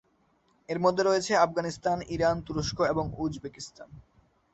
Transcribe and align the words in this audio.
এর 0.69 0.79
মধ্যে 0.79 1.03
রয়েছে 1.03 1.31
আফগানিস্তান, 1.37 1.97
ইরান, 2.07 2.37
তুরস্ক 2.41 2.77
এবং 2.83 3.05
উজবেকিস্তান। 3.17 3.89